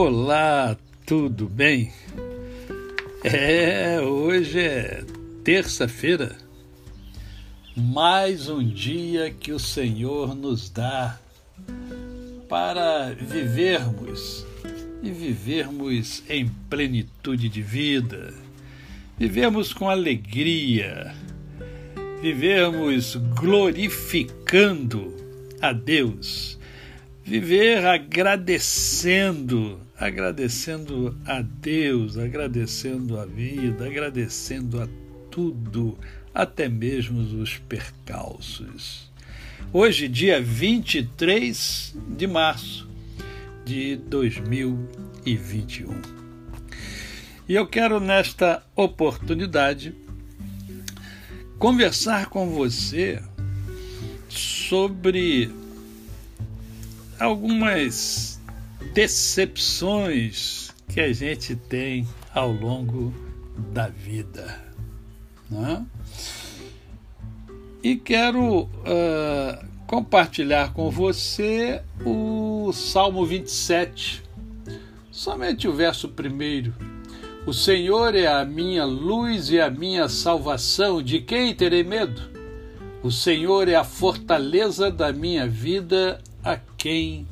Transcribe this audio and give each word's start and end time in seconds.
Olá, 0.00 0.76
tudo 1.04 1.48
bem? 1.48 1.92
É, 3.24 4.00
hoje 4.00 4.60
é 4.60 5.02
terça-feira, 5.42 6.36
mais 7.76 8.48
um 8.48 8.62
dia 8.62 9.28
que 9.32 9.50
o 9.50 9.58
Senhor 9.58 10.36
nos 10.36 10.70
dá 10.70 11.18
para 12.48 13.12
vivermos 13.12 14.46
e 15.02 15.10
vivermos 15.10 16.22
em 16.28 16.46
plenitude 16.70 17.48
de 17.48 17.60
vida, 17.60 18.32
vivermos 19.18 19.72
com 19.72 19.90
alegria, 19.90 21.12
vivermos 22.22 23.16
glorificando 23.34 25.12
a 25.60 25.72
Deus. 25.72 26.56
Viver 27.28 27.84
agradecendo, 27.84 29.78
agradecendo 29.98 31.18
a 31.26 31.42
Deus, 31.42 32.16
agradecendo 32.16 33.18
a 33.18 33.26
vida, 33.26 33.86
agradecendo 33.86 34.80
a 34.80 34.88
tudo, 35.30 35.98
até 36.32 36.68
mesmo 36.68 37.20
os 37.42 37.58
percalços. 37.58 39.10
Hoje, 39.72 40.06
dia 40.06 40.40
23 40.40 41.96
de 42.16 42.26
março 42.28 42.88
de 43.64 43.96
2021. 43.96 46.00
E 47.48 47.54
eu 47.54 47.66
quero, 47.66 47.98
nesta 47.98 48.62
oportunidade, 48.76 49.92
conversar 51.58 52.26
com 52.26 52.50
você 52.50 53.20
sobre 54.28 55.50
algumas 57.18 58.37
decepções 58.98 60.74
que 60.88 61.00
a 61.00 61.12
gente 61.12 61.54
tem 61.54 62.04
ao 62.34 62.50
longo 62.50 63.14
da 63.72 63.86
vida. 63.86 64.60
Né? 65.48 65.86
E 67.80 67.94
quero 67.94 68.62
uh, 68.62 69.64
compartilhar 69.86 70.72
com 70.72 70.90
você 70.90 71.80
o 72.04 72.72
Salmo 72.72 73.24
27, 73.24 74.20
somente 75.12 75.68
o 75.68 75.72
verso 75.72 76.08
primeiro. 76.08 76.74
O 77.46 77.52
Senhor 77.52 78.16
é 78.16 78.26
a 78.26 78.44
minha 78.44 78.84
luz 78.84 79.48
e 79.50 79.60
a 79.60 79.70
minha 79.70 80.08
salvação, 80.08 81.00
de 81.00 81.20
quem 81.20 81.54
terei 81.54 81.84
medo? 81.84 82.20
O 83.00 83.12
Senhor 83.12 83.68
é 83.68 83.76
a 83.76 83.84
fortaleza 83.84 84.90
da 84.90 85.12
minha 85.12 85.46
vida, 85.46 86.20
a 86.42 86.56
quem 86.76 87.28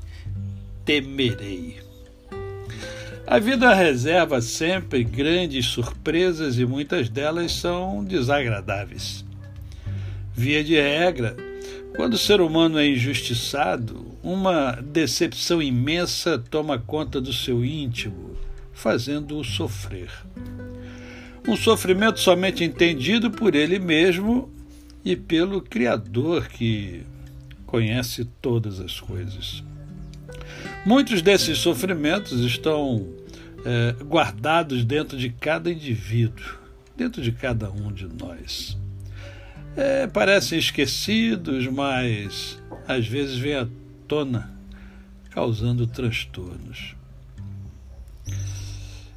temerei. 0.87 1.79
A 3.27 3.41
vida 3.41 3.75
reserva 3.75 4.41
sempre 4.41 5.03
grandes 5.03 5.67
surpresas 5.67 6.61
e 6.61 6.65
muitas 6.65 7.09
delas 7.09 7.53
são 7.53 8.05
desagradáveis. 8.05 9.25
Via 10.33 10.63
de 10.63 10.77
regra, 10.77 11.37
quando 11.97 12.15
o 12.15 12.19
ser 12.19 12.41
humano 12.41 12.79
é 12.79 12.87
injustiçado, 12.87 14.07
uma 14.23 14.73
decepção 14.81 15.61
imensa 15.61 16.39
toma 16.39 16.79
conta 16.79 17.21
do 17.21 17.33
seu 17.33 17.65
íntimo, 17.65 18.37
fazendo-o 18.73 19.43
sofrer. 19.43 20.11
Um 21.49 21.57
sofrimento 21.57 22.21
somente 22.21 22.63
entendido 22.63 23.29
por 23.29 23.57
ele 23.57 23.81
mesmo 23.81 24.49
e 25.05 25.17
pelo 25.17 25.61
Criador 25.61 26.47
que 26.47 27.03
conhece 27.67 28.25
todas 28.41 28.79
as 28.79 29.01
coisas. 29.01 29.65
Muitos 30.85 31.23
desses 31.23 31.59
sofrimentos 31.59 32.41
estão 32.41 33.07
é, 33.65 33.97
guardados 34.05 34.85
dentro 34.85 35.19
de 35.19 35.31
cada 35.31 35.71
indivíduo, 35.71 36.45
dentro 36.97 37.21
de 37.21 37.33
cada 37.33 37.71
um 37.71 37.93
de 37.93 38.07
nós. 38.07 38.79
É, 39.77 40.07
parecem 40.07 40.59
esquecidos, 40.59 41.67
mas 41.67 42.59
às 42.87 43.07
vezes 43.07 43.37
vêm 43.37 43.57
à 43.57 43.69
tona, 44.07 44.51
causando 45.31 45.87
transtornos. 45.87 46.95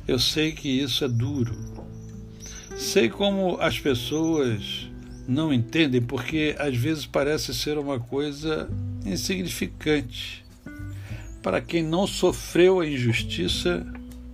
Eu 0.07 0.17
sei 0.17 0.51
que 0.51 0.67
isso 0.67 1.05
é 1.05 1.07
duro. 1.07 1.55
Sei 2.75 3.07
como 3.07 3.57
as 3.61 3.79
pessoas 3.79 4.89
não 5.27 5.53
entendem 5.53 6.01
porque 6.01 6.55
às 6.57 6.75
vezes 6.75 7.05
parece 7.05 7.53
ser 7.53 7.77
uma 7.77 7.99
coisa 7.99 8.67
insignificante 9.05 10.43
para 11.41 11.61
quem 11.61 11.83
não 11.83 12.05
sofreu 12.05 12.79
a 12.79 12.87
injustiça 12.87 13.85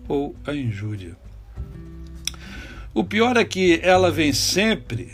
ou 0.08 0.36
a 0.46 0.54
injúria. 0.54 1.16
O 2.94 3.04
pior 3.04 3.38
é 3.38 3.44
que 3.44 3.80
ela 3.84 4.10
vem 4.12 4.32
sempre 4.32 5.14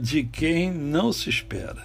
de 0.00 0.24
quem 0.24 0.72
não 0.72 1.12
se 1.12 1.28
espera. 1.28 1.84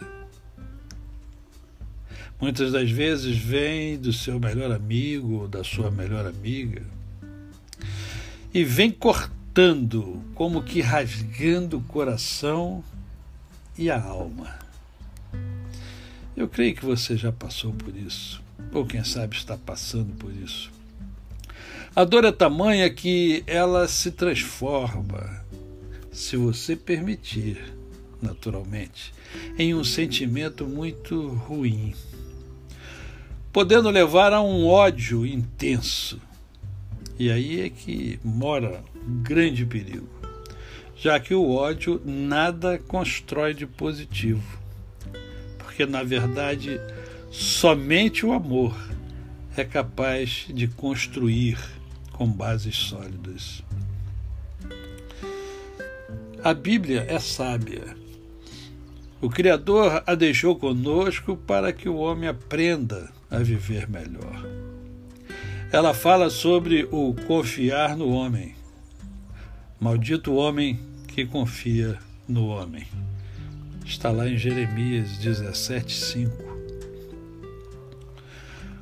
Muitas 2.39 2.71
das 2.71 2.89
vezes 2.89 3.37
vem 3.37 3.99
do 3.99 4.11
seu 4.11 4.39
melhor 4.39 4.71
amigo 4.71 5.41
ou 5.41 5.47
da 5.47 5.63
sua 5.63 5.91
melhor 5.91 6.25
amiga 6.25 6.81
e 8.53 8.63
vem 8.63 8.91
cortando, 8.91 10.21
como 10.33 10.63
que 10.63 10.81
rasgando 10.81 11.77
o 11.77 11.83
coração 11.83 12.83
e 13.77 13.89
a 13.89 14.01
alma. 14.01 14.59
Eu 16.35 16.47
creio 16.47 16.75
que 16.75 16.85
você 16.85 17.15
já 17.15 17.31
passou 17.31 17.71
por 17.73 17.95
isso, 17.95 18.41
ou 18.71 18.85
quem 18.85 19.03
sabe 19.03 19.35
está 19.35 19.57
passando 19.57 20.13
por 20.15 20.31
isso. 20.31 20.71
A 21.95 22.03
dor 22.03 22.25
é 22.25 22.31
tamanha 22.31 22.89
que 22.89 23.43
ela 23.45 23.87
se 23.87 24.11
transforma, 24.11 25.43
se 26.11 26.37
você 26.37 26.75
permitir, 26.75 27.73
naturalmente, 28.21 29.13
em 29.57 29.73
um 29.75 29.83
sentimento 29.83 30.65
muito 30.65 31.27
ruim, 31.27 31.93
podendo 33.51 33.89
levar 33.89 34.31
a 34.31 34.41
um 34.41 34.65
ódio 34.65 35.25
intenso. 35.25 36.21
E 37.19 37.29
aí 37.29 37.61
é 37.61 37.69
que 37.69 38.19
mora 38.23 38.83
um 39.05 39.21
grande 39.21 39.65
perigo 39.65 40.21
já 41.01 41.19
que 41.19 41.33
o 41.33 41.49
ódio 41.49 41.99
nada 42.05 42.77
constrói 42.87 43.55
de 43.55 43.65
positivo. 43.65 44.43
Porque, 45.57 45.83
na 45.83 46.03
verdade, 46.03 46.79
somente 47.31 48.25
o 48.25 48.33
amor 48.33 48.75
é 49.55 49.63
capaz 49.63 50.45
de 50.53 50.67
construir 50.67 51.57
com 52.11 52.27
bases 52.27 52.75
sólidas. 52.75 53.63
A 56.43 56.53
Bíblia 56.53 57.05
é 57.07 57.19
sábia. 57.19 57.95
O 59.21 59.29
Criador 59.29 60.03
a 60.05 60.15
deixou 60.15 60.55
conosco 60.55 61.37
para 61.37 61.71
que 61.71 61.87
o 61.87 61.97
homem 61.97 62.27
aprenda 62.27 63.11
a 63.29 63.37
viver 63.39 63.87
melhor. 63.87 64.45
Ela 65.71 65.93
fala 65.93 66.29
sobre 66.29 66.87
o 66.91 67.13
confiar 67.27 67.95
no 67.95 68.09
homem. 68.09 68.55
Maldito 69.79 70.31
o 70.31 70.35
homem 70.35 70.79
que 71.07 71.25
confia 71.25 71.97
no 72.27 72.47
homem. 72.47 72.85
Está 73.85 74.11
lá 74.11 74.27
em 74.27 74.37
Jeremias 74.37 75.17
17, 75.17 75.93
5. 75.93 76.50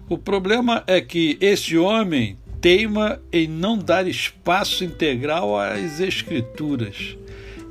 O 0.09 0.17
problema 0.17 0.83
é 0.87 0.99
que 0.99 1.37
esse 1.39 1.77
homem 1.77 2.35
teima 2.59 3.21
em 3.31 3.47
não 3.47 3.77
dar 3.77 4.07
espaço 4.07 4.83
integral 4.83 5.55
às 5.55 5.99
Escrituras 5.99 7.15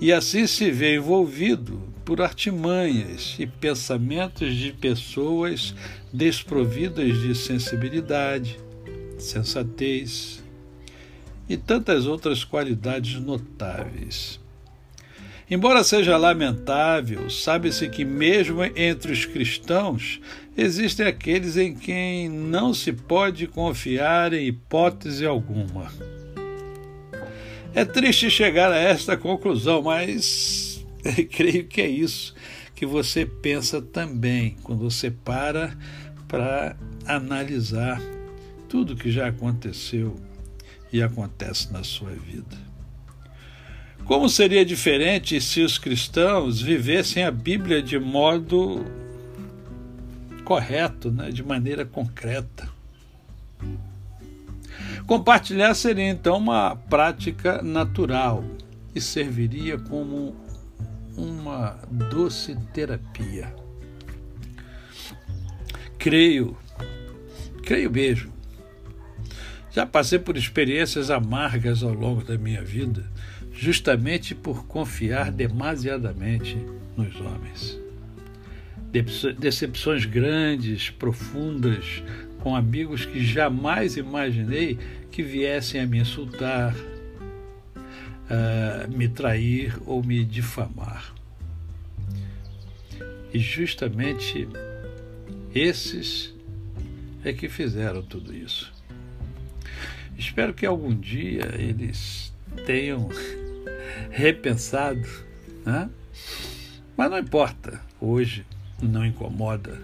e 0.01 0.13
assim 0.13 0.47
se 0.47 0.71
vê 0.71 0.95
envolvido 0.95 1.83
por 2.05 2.23
artimanhas 2.23 3.35
e 3.41 3.47
pensamentos 3.47 4.55
de 4.55 4.73
pessoas 4.73 5.75
desprovidas 6.13 7.21
de 7.21 7.35
sensibilidade, 7.35 8.57
sensatez 9.19 10.41
e 11.49 11.57
tantas 11.57 12.07
outras 12.07 12.45
qualidades 12.45 13.21
notáveis. 13.21 14.39
Embora 15.51 15.83
seja 15.83 16.17
lamentável, 16.19 17.31
sabe-se 17.31 17.89
que, 17.89 18.05
mesmo 18.05 18.63
entre 18.77 19.13
os 19.13 19.25
cristãos, 19.25 20.21
existem 20.57 21.07
aqueles 21.07 21.57
em 21.57 21.75
quem 21.75 22.29
não 22.29 22.75
se 22.75 22.93
pode 22.93 23.47
confiar 23.47 24.35
em 24.35 24.47
hipótese 24.47 25.25
alguma. 25.25 25.91
É 27.75 27.85
triste 27.85 28.31
chegar 28.31 28.71
a 28.71 28.77
esta 28.77 29.17
conclusão, 29.17 29.83
mas 29.83 30.85
creio 31.33 31.65
que 31.67 31.81
é 31.81 31.89
isso 31.89 32.35
que 32.75 32.85
você 32.85 33.27
pensa 33.27 33.81
também 33.81 34.57
quando 34.63 34.83
você 34.83 35.11
para 35.11 35.77
para 36.29 36.77
analisar 37.07 38.01
tudo 38.69 38.95
que 38.95 39.11
já 39.11 39.29
aconteceu 39.29 40.15
e 40.93 41.03
acontece 41.03 41.73
na 41.73 41.83
sua 41.83 42.11
vida. 42.11 42.57
Como 44.05 44.29
seria 44.29 44.65
diferente 44.65 45.41
se 45.41 45.61
os 45.61 45.77
cristãos 45.77 46.61
vivessem 46.61 47.25
a 47.25 47.31
Bíblia 47.31 47.83
de 47.83 47.99
modo 47.99 48.85
correto, 50.45 51.11
né? 51.11 51.31
de 51.31 51.43
maneira 51.43 51.85
concreta? 51.85 52.69
Compartilhar 55.07 55.75
seria 55.75 56.09
então 56.09 56.37
uma 56.37 56.77
prática 56.77 57.63
natural 57.63 58.45
e 58.95 59.01
serviria 59.01 59.79
como 59.79 60.37
uma 61.17 61.79
doce 61.91 62.57
terapia. 62.73 63.55
Creio, 65.99 66.57
creio 67.63 67.91
mesmo. 67.91 68.33
Já 69.71 69.87
passei 69.87 70.19
por 70.19 70.37
experiências 70.37 71.11
amargas 71.11 71.83
ao 71.83 71.93
longo 71.93 72.23
da 72.23 72.37
minha 72.37 72.63
vida, 72.63 73.05
justamente 73.59 74.37
por 74.37 74.67
confiar 74.67 75.33
demasiadamente 75.33 76.57
nos 76.97 77.21
homens. 77.21 77.77
Decepções 79.37 80.05
grandes, 80.05 80.91
profundas, 80.91 82.01
com 82.39 82.55
amigos 82.55 83.05
que 83.05 83.25
jamais 83.25 83.97
imaginei 83.97 84.79
que 85.11 85.25
viessem 85.25 85.81
a 85.81 85.87
me 85.87 85.99
insultar, 85.99 86.73
a 88.31 88.87
me 88.87 89.09
trair 89.09 89.77
ou 89.85 90.05
me 90.05 90.25
difamar. 90.25 91.13
E 93.35 93.41
justamente 93.41 94.49
esses 95.53 96.33
é 97.25 97.33
que 97.33 97.49
fizeram 97.49 98.03
tudo 98.03 98.33
isso. 98.33 98.73
Espero 100.17 100.55
que 100.55 100.65
algum 100.65 100.95
dia 100.95 101.53
eles 101.59 102.33
tenham 102.65 103.11
repensado, 104.11 105.09
né? 105.65 105.89
mas 106.97 107.11
não 107.11 107.19
importa, 107.19 107.81
hoje 108.01 108.45
não 108.83 109.05
incomoda. 109.05 109.81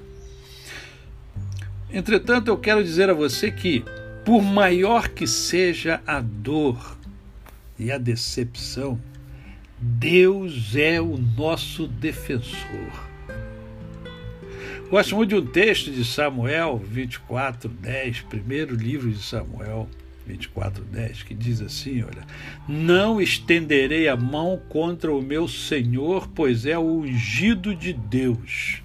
Entretanto, 1.90 2.48
eu 2.48 2.58
quero 2.58 2.82
dizer 2.82 3.08
a 3.08 3.14
você 3.14 3.50
que, 3.50 3.84
por 4.24 4.42
maior 4.42 5.08
que 5.08 5.26
seja 5.26 6.00
a 6.06 6.20
dor 6.20 6.96
e 7.78 7.92
a 7.92 7.98
decepção, 7.98 9.00
Deus 9.78 10.74
é 10.74 11.00
o 11.00 11.16
nosso 11.16 11.86
defensor. 11.86 13.04
Gosto 14.90 15.16
muito 15.16 15.30
de 15.30 15.34
um 15.36 15.46
texto 15.46 15.90
de 15.90 16.04
Samuel 16.04 16.78
24, 16.78 17.68
10, 17.68 18.20
primeiro 18.22 18.74
livro 18.74 19.10
de 19.10 19.22
Samuel 19.22 19.88
24, 20.26 20.84
10, 20.84 21.22
que 21.22 21.34
diz 21.34 21.60
assim: 21.60 22.02
Olha, 22.02 22.24
não 22.68 23.20
estenderei 23.20 24.08
a 24.08 24.16
mão 24.16 24.60
contra 24.68 25.12
o 25.12 25.22
meu 25.22 25.46
Senhor, 25.46 26.28
pois 26.28 26.66
é 26.66 26.78
o 26.78 27.00
ungido 27.00 27.74
de 27.74 27.92
Deus. 27.92 28.82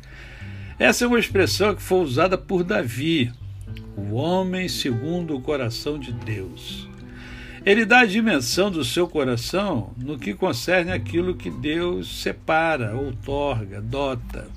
Essa 0.78 1.06
é 1.06 1.08
uma 1.08 1.20
expressão 1.20 1.76
que 1.76 1.82
foi 1.82 2.00
usada 2.00 2.38
por 2.38 2.64
Davi, 2.64 3.32
o 3.98 4.14
homem 4.14 4.68
segundo 4.68 5.36
o 5.36 5.42
coração 5.42 6.00
de 6.00 6.14
Deus. 6.14 6.88
Ele 7.66 7.86
dá 7.86 8.00
a 8.00 8.06
dimensão 8.06 8.72
do 8.72 8.86
seu 8.86 9.08
coração 9.08 9.94
no 9.98 10.18
que 10.18 10.34
concerne 10.34 10.92
aquilo 10.92 11.36
que 11.36 11.50
Deus 11.50 12.22
separa, 12.22 12.96
outorga, 12.96 13.82
dota. 13.82 14.48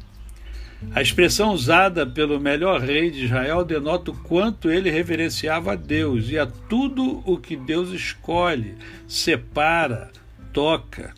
A 0.95 1.01
expressão 1.01 1.53
usada 1.53 2.07
pelo 2.07 2.39
melhor 2.39 2.81
rei 2.81 3.11
de 3.11 3.25
Israel 3.25 3.65
denota 3.65 4.11
o 4.11 4.17
quanto 4.17 4.71
ele 4.71 4.91
reverenciava 4.91 5.73
a 5.73 5.77
Deus 5.77 6.29
e 6.29 6.39
a 6.39 6.47
tudo 6.47 7.23
o 7.25 7.39
que 7.39 7.57
Deus 7.57 7.91
escolhe, 7.91 8.75
separa, 9.07 10.11
toca. 10.53 11.15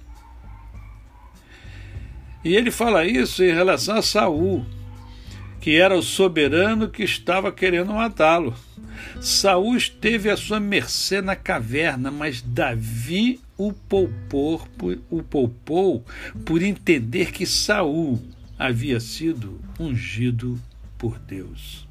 E 2.44 2.55
ele 2.55 2.70
fala 2.70 3.05
isso 3.05 3.43
em 3.43 3.52
relação 3.52 3.96
a 3.96 4.02
Saul, 4.02 4.64
que 5.61 5.76
era 5.76 5.96
o 5.96 6.02
soberano 6.02 6.88
que 6.88 7.02
estava 7.02 7.50
querendo 7.50 7.94
matá-lo. 7.94 8.55
Saul 9.20 9.76
esteve 9.76 10.31
à 10.31 10.37
sua 10.37 10.60
mercê 10.60 11.20
na 11.20 11.34
caverna, 11.34 12.10
mas 12.10 12.43
Davi 12.43 13.40
o 13.56 13.72
poupou, 13.72 14.60
o 15.10 15.22
poupou 15.22 16.05
por 16.44 16.62
entender 16.62 17.32
que 17.32 17.46
Saul 17.46 18.20
havia 18.59 19.01
sido 19.01 19.61
ungido 19.79 20.61
por 20.99 21.19
Deus. 21.19 21.87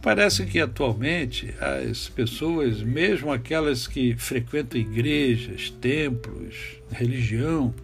Parece 0.00 0.46
que 0.46 0.60
atualmente 0.60 1.52
as 1.60 2.08
pessoas, 2.08 2.82
mesmo 2.82 3.32
aquelas 3.32 3.86
que 3.86 4.14
frequentam 4.16 4.80
igrejas, 4.80 5.70
templos, 5.70 6.76
religião, 6.90 7.74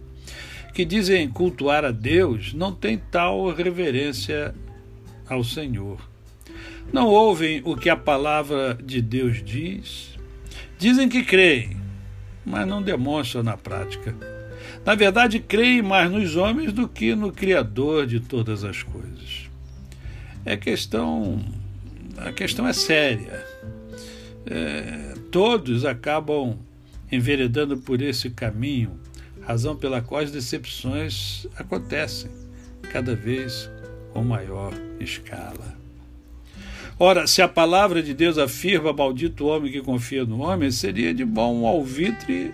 que 0.73 0.85
dizem 0.85 1.29
cultuar 1.29 1.83
a 1.83 1.91
Deus, 1.91 2.53
não 2.53 2.73
têm 2.73 2.97
tal 2.97 3.49
reverência 3.49 4.55
ao 5.27 5.43
Senhor. 5.43 5.99
Não 6.91 7.07
ouvem 7.07 7.61
o 7.65 7.75
que 7.75 7.89
a 7.89 7.97
palavra 7.97 8.77
de 8.81 9.01
Deus 9.01 9.43
diz, 9.43 10.17
dizem 10.77 11.09
que 11.09 11.23
creem, 11.23 11.77
mas 12.45 12.65
não 12.67 12.81
demonstram 12.81 13.43
na 13.43 13.57
prática. 13.57 14.34
Na 14.85 14.93
verdade, 14.93 15.39
creem 15.39 15.81
mais 15.81 16.11
nos 16.11 16.35
homens 16.35 16.71
do 16.71 16.87
que 16.87 17.15
no 17.15 17.31
Criador 17.31 18.05
de 18.05 18.19
todas 18.19 18.63
as 18.63 18.83
coisas. 18.83 19.49
É 20.45 20.55
questão. 20.55 21.43
A 22.17 22.31
questão 22.31 22.67
é 22.67 22.73
séria. 22.73 23.43
É, 24.45 25.15
todos 25.31 25.85
acabam 25.85 26.59
enveredando 27.11 27.77
por 27.77 27.99
esse 27.99 28.29
caminho, 28.29 28.99
razão 29.41 29.75
pela 29.75 30.01
qual 30.01 30.21
as 30.21 30.31
decepções 30.31 31.47
acontecem 31.57 32.29
cada 32.91 33.15
vez 33.15 33.69
com 34.13 34.23
maior 34.23 34.71
escala. 34.99 35.75
Ora, 36.97 37.27
se 37.27 37.41
a 37.41 37.47
palavra 37.47 38.01
de 38.01 38.13
Deus 38.13 38.37
afirma 38.37 38.93
maldito 38.93 39.47
homem 39.47 39.71
que 39.71 39.81
confia 39.81 40.23
no 40.23 40.41
homem, 40.41 40.71
seria 40.71 41.13
de 41.13 41.25
bom 41.25 41.65
alvitre 41.65 42.53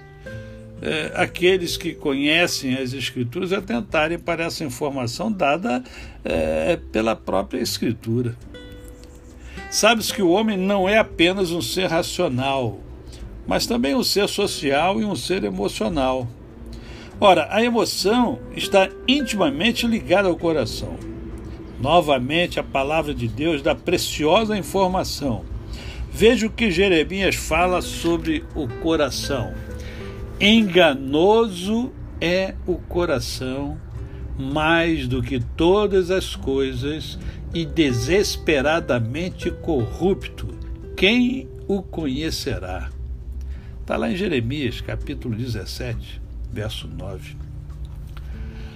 é, 0.82 1.12
aqueles 1.16 1.78
que 1.78 1.94
conhecem 1.94 2.76
as 2.76 2.94
Escrituras 2.94 3.54
atentarem 3.54 4.18
para 4.18 4.46
essa 4.46 4.64
informação 4.64 5.32
dada 5.32 5.84
é, 6.24 6.80
pela 6.92 7.16
própria 7.16 7.60
Escritura. 7.60 8.36
Sabe-se 9.70 10.14
que 10.14 10.22
o 10.22 10.32
homem 10.32 10.58
não 10.58 10.90
é 10.90 10.98
apenas 10.98 11.52
um 11.52 11.62
ser 11.62 11.88
racional, 11.88 12.80
mas 13.48 13.66
também 13.66 13.96
um 13.96 14.04
ser 14.04 14.28
social 14.28 15.00
e 15.00 15.06
um 15.06 15.16
ser 15.16 15.44
emocional. 15.44 16.28
Ora, 17.20 17.48
a 17.52 17.64
emoção 17.64 18.40
está 18.56 18.90
intimamente 19.08 19.86
ligada 19.86 20.28
ao 20.28 20.36
coração. 20.36 20.98
Novamente, 21.80 22.60
a 22.60 22.64
palavra 22.64 23.14
de 23.14 23.28
Deus 23.28 23.62
dá 23.62 23.76
preciosa 23.76 24.58
informação. 24.58 25.46
Veja 26.12 26.48
o 26.48 26.52
que 26.52 26.70
Jeremias 26.70 27.36
fala 27.36 27.82
sobre 27.82 28.44
o 28.56 28.68
coração. 28.68 29.54
Enganoso 30.44 31.92
é 32.20 32.56
o 32.66 32.74
coração 32.74 33.80
mais 34.40 35.08
do 35.08 35.22
que 35.22 35.40
todas 35.40 36.10
as 36.10 36.36
coisas 36.36 37.20
e 37.54 37.64
desesperadamente 37.64 39.52
corrupto. 39.52 40.48
Quem 40.98 41.48
o 41.68 41.84
conhecerá? 41.84 42.90
Está 43.82 43.96
lá 43.96 44.12
em 44.12 44.16
Jeremias, 44.16 44.82
capítulo 44.82 45.36
17, 45.36 46.20
verso 46.52 46.88
9. 46.88 47.36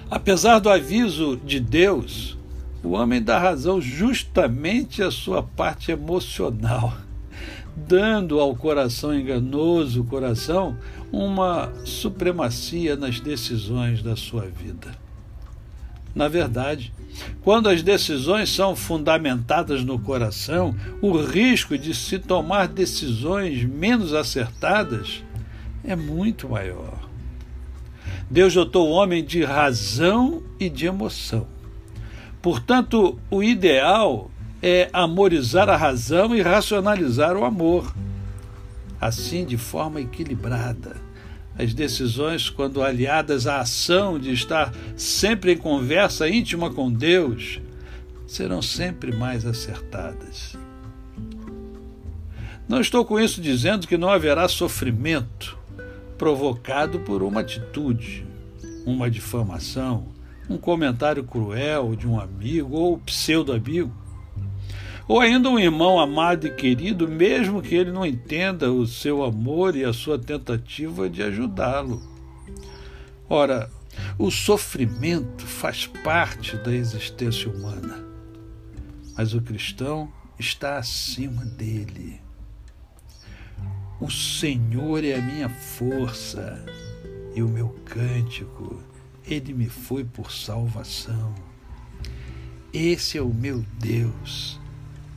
Apesar 0.08 0.60
do 0.60 0.70
aviso 0.70 1.36
de 1.36 1.58
Deus, 1.58 2.38
o 2.80 2.90
homem 2.90 3.20
dá 3.20 3.40
razão 3.40 3.80
justamente 3.80 5.02
à 5.02 5.10
sua 5.10 5.42
parte 5.42 5.90
emocional 5.90 6.96
dando 7.76 8.40
ao 8.40 8.54
coração 8.56 9.14
enganoso, 9.14 10.04
coração, 10.04 10.76
uma 11.12 11.72
supremacia 11.84 12.96
nas 12.96 13.20
decisões 13.20 14.02
da 14.02 14.16
sua 14.16 14.46
vida. 14.46 14.88
Na 16.14 16.28
verdade, 16.28 16.92
quando 17.42 17.68
as 17.68 17.82
decisões 17.82 18.48
são 18.50 18.74
fundamentadas 18.74 19.84
no 19.84 19.98
coração, 19.98 20.74
o 21.02 21.16
risco 21.18 21.76
de 21.76 21.94
se 21.94 22.18
tomar 22.18 22.68
decisões 22.68 23.64
menos 23.64 24.14
acertadas 24.14 25.22
é 25.84 25.94
muito 25.94 26.48
maior. 26.48 27.06
Deus 28.30 28.54
dotou 28.54 28.88
o 28.88 28.92
homem 28.92 29.22
de 29.24 29.44
razão 29.44 30.42
e 30.58 30.68
de 30.68 30.86
emoção. 30.86 31.46
Portanto, 32.42 33.18
o 33.30 33.42
ideal 33.42 34.30
é 34.62 34.88
amorizar 34.92 35.68
a 35.68 35.76
razão 35.76 36.34
e 36.34 36.42
racionalizar 36.42 37.36
o 37.36 37.44
amor. 37.44 37.94
Assim, 39.00 39.44
de 39.44 39.56
forma 39.56 40.00
equilibrada. 40.00 40.96
As 41.58 41.72
decisões, 41.72 42.50
quando 42.50 42.82
aliadas 42.82 43.46
à 43.46 43.60
ação 43.60 44.18
de 44.18 44.32
estar 44.32 44.72
sempre 44.96 45.52
em 45.52 45.56
conversa 45.56 46.28
íntima 46.28 46.70
com 46.70 46.92
Deus, 46.92 47.60
serão 48.26 48.60
sempre 48.60 49.14
mais 49.14 49.46
acertadas. 49.46 50.56
Não 52.68 52.80
estou 52.80 53.04
com 53.04 53.20
isso 53.20 53.40
dizendo 53.40 53.86
que 53.86 53.96
não 53.96 54.10
haverá 54.10 54.48
sofrimento 54.48 55.56
provocado 56.18 57.00
por 57.00 57.22
uma 57.22 57.40
atitude, 57.40 58.26
uma 58.84 59.10
difamação, 59.10 60.08
um 60.48 60.56
comentário 60.56 61.22
cruel 61.22 61.94
de 61.94 62.08
um 62.08 62.18
amigo 62.18 62.74
ou 62.74 62.98
pseudo-amigo. 62.98 63.92
Ou 65.08 65.20
ainda 65.20 65.48
um 65.48 65.58
irmão 65.58 66.00
amado 66.00 66.46
e 66.46 66.50
querido, 66.50 67.06
mesmo 67.06 67.62
que 67.62 67.74
ele 67.74 67.92
não 67.92 68.04
entenda 68.04 68.72
o 68.72 68.86
seu 68.86 69.22
amor 69.22 69.76
e 69.76 69.84
a 69.84 69.92
sua 69.92 70.18
tentativa 70.18 71.08
de 71.08 71.22
ajudá-lo. 71.22 72.02
Ora, 73.28 73.70
o 74.18 74.30
sofrimento 74.30 75.46
faz 75.46 75.86
parte 75.86 76.56
da 76.56 76.72
existência 76.72 77.50
humana, 77.50 78.04
mas 79.16 79.32
o 79.32 79.40
cristão 79.40 80.10
está 80.38 80.78
acima 80.78 81.44
dele. 81.44 82.20
O 84.00 84.10
Senhor 84.10 85.04
é 85.04 85.14
a 85.14 85.22
minha 85.22 85.48
força 85.48 86.64
e 87.34 87.42
o 87.42 87.48
meu 87.48 87.68
cântico, 87.84 88.82
ele 89.24 89.54
me 89.54 89.68
foi 89.68 90.04
por 90.04 90.32
salvação. 90.32 91.34
Esse 92.72 93.16
é 93.16 93.22
o 93.22 93.32
meu 93.32 93.64
Deus, 93.78 94.60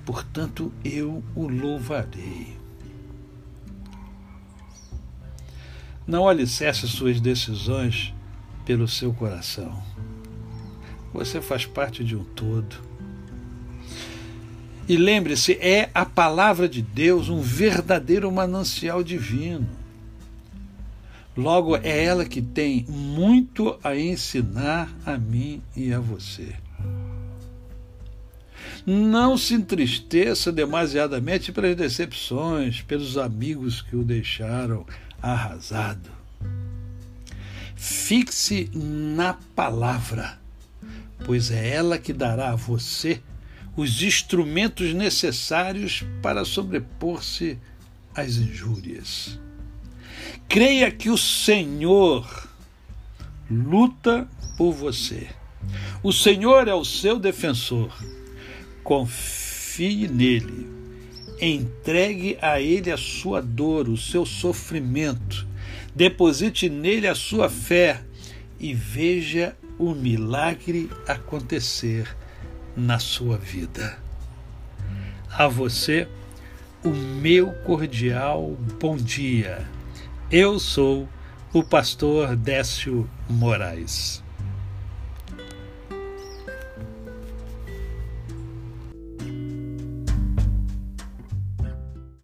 portanto 0.06 0.72
eu 0.84 1.24
o 1.36 1.48
louvarei. 1.48 2.58
Não 6.08 6.28
alicerce 6.28 6.88
suas 6.88 7.22
decisões 7.22 8.14
pelo 8.66 8.88
seu 8.88 9.14
coração. 9.14 9.82
Você 11.14 11.42
faz 11.42 11.66
parte 11.66 12.04
de 12.04 12.16
um 12.16 12.24
todo. 12.24 12.76
E 14.88 14.98
lembre-se, 14.98 15.54
é 15.54 15.90
a 15.94 16.04
palavra 16.04 16.68
de 16.68 16.82
Deus 16.82 17.30
um 17.30 17.42
verdadeiro 17.42 18.32
manancial 18.32 19.04
divino. 19.04 19.70
Logo, 21.38 21.78
é 21.78 22.04
ela 22.04 22.26
que 22.26 22.42
tem 22.42 22.86
muito 22.90 23.80
a 23.84 23.96
ensinar 23.96 24.92
a 25.06 25.16
mim 25.16 25.62
e 25.76 25.94
a 25.94 26.00
você. 26.00 26.56
Não 28.92 29.38
se 29.38 29.54
entristeça 29.54 30.52
demasiadamente 30.52 31.52
pelas 31.52 31.76
decepções, 31.76 32.82
pelos 32.82 33.20
amigos 33.20 33.84
que 33.84 33.96
o 33.96 34.04
deixaram 34.04 34.84
arrasado. 35.22 36.10
Fixe 37.76 38.68
na 38.74 39.36
palavra, 39.56 40.40
pois 41.24 41.52
é 41.52 41.70
ela 41.70 42.00
que 42.00 42.12
dará 42.12 42.50
a 42.50 42.56
você 42.56 43.22
os 43.78 44.02
instrumentos 44.02 44.92
necessários 44.92 46.04
para 46.20 46.44
sobrepor-se 46.44 47.60
às 48.16 48.38
injúrias. 48.38 49.40
Creia 50.48 50.90
que 50.90 51.12
o 51.12 51.18
Senhor 51.18 52.50
luta 53.52 54.28
por 54.58 54.74
você. 54.74 55.30
O 56.02 56.12
Senhor 56.12 56.68
é 56.68 56.74
o 56.74 56.84
seu 56.84 57.20
defensor. 57.20 57.94
Confie 58.90 60.08
nele. 60.08 60.68
Entregue 61.40 62.40
a 62.42 62.60
ele 62.60 62.90
a 62.92 62.98
sua 62.98 63.40
dor, 63.40 63.88
o 63.88 63.96
seu 63.96 64.26
sofrimento. 64.26 65.48
Deposite 65.94 66.68
nele 66.70 67.08
a 67.08 67.14
sua 67.14 67.52
fé 67.52 68.02
e 68.60 68.74
veja 68.74 69.56
o 69.78 69.94
milagre 69.94 70.90
acontecer 71.08 72.08
na 72.76 72.98
sua 72.98 73.38
vida. 73.38 73.96
A 75.30 75.48
você, 75.48 76.08
o 76.84 76.90
meu 76.90 77.52
cordial 77.66 78.58
bom 78.80 78.98
dia. 78.98 79.68
Eu 80.32 80.58
sou 80.58 81.08
o 81.54 81.62
pastor 81.62 82.36
Décio 82.36 83.08
Moraes. 83.30 84.24